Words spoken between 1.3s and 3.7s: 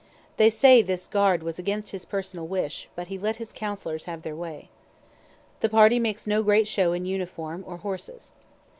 was against his personal wish, but he let his